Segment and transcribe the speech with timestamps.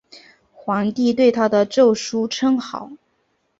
[0.51, 2.91] 皇帝对他的奏疏称好。